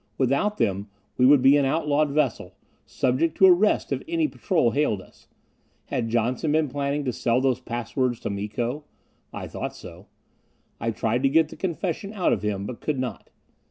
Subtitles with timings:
[0.17, 2.55] Without them we would be an outlawed vessel,
[2.87, 5.27] subject to arrest if any patrol hailed us.
[5.89, 8.83] Had Johnson been planning to sell those pass words to Miko?
[9.31, 10.07] I thought so.
[10.79, 13.29] I tried to get the confession out of him, but could not.